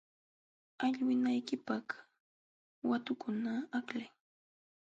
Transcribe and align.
Allwinaykipaq 0.85 1.87
watukunata 2.89 3.53
aklay. 3.77 4.09